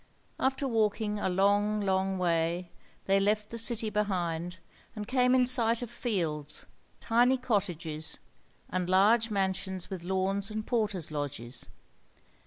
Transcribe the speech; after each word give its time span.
After 0.39 0.67
walking 0.67 1.19
a 1.19 1.29
long, 1.29 1.79
long 1.81 2.17
way 2.17 2.71
they 3.05 3.19
left 3.19 3.51
the 3.51 3.59
city 3.59 3.91
behind, 3.91 4.57
and 4.95 5.07
came 5.07 5.35
in 5.35 5.45
sight 5.45 5.83
of 5.83 5.91
fields, 5.91 6.65
tiny 6.99 7.37
cottages, 7.37 8.17
and 8.71 8.89
large 8.89 9.29
mansions 9.29 9.91
with 9.91 10.01
lawns 10.01 10.49
and 10.49 10.65
porters' 10.65 11.11
lodges. 11.11 11.67